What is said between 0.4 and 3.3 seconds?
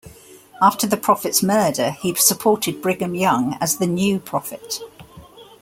After the prophet's murder, he supported Brigham